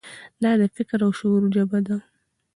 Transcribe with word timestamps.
دا 0.43 0.51
د 0.61 0.63
فکر 0.75 0.99
او 1.05 1.11
شعور 1.19 1.43
ژبه 1.55 1.79
ده. 1.87 1.97